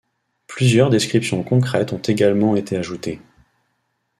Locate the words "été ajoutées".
2.55-3.21